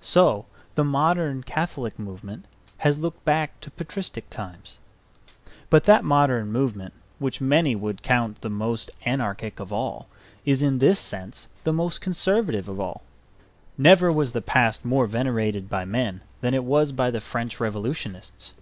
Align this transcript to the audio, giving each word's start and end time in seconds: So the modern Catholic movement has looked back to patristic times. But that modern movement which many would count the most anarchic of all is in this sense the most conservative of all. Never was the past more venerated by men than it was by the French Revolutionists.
So 0.00 0.46
the 0.76 0.82
modern 0.82 1.42
Catholic 1.42 1.98
movement 1.98 2.46
has 2.78 2.98
looked 2.98 3.22
back 3.26 3.60
to 3.60 3.70
patristic 3.70 4.30
times. 4.30 4.78
But 5.68 5.84
that 5.84 6.04
modern 6.04 6.50
movement 6.50 6.94
which 7.18 7.42
many 7.42 7.76
would 7.76 8.02
count 8.02 8.40
the 8.40 8.48
most 8.48 8.90
anarchic 9.04 9.60
of 9.60 9.74
all 9.74 10.08
is 10.46 10.62
in 10.62 10.78
this 10.78 10.98
sense 10.98 11.48
the 11.64 11.72
most 11.74 12.00
conservative 12.00 12.66
of 12.66 12.80
all. 12.80 13.02
Never 13.76 14.10
was 14.10 14.32
the 14.32 14.40
past 14.40 14.86
more 14.86 15.06
venerated 15.06 15.68
by 15.68 15.84
men 15.84 16.22
than 16.40 16.54
it 16.54 16.64
was 16.64 16.90
by 16.90 17.10
the 17.10 17.20
French 17.20 17.60
Revolutionists. 17.60 18.54